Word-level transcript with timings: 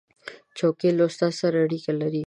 چوکۍ 0.57 0.89
له 0.97 1.03
استاد 1.09 1.33
سره 1.41 1.57
اړیکه 1.65 1.91
لري. 2.01 2.19